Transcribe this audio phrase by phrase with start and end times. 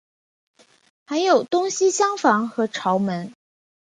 [1.05, 3.31] 还有东西厢房和朝门。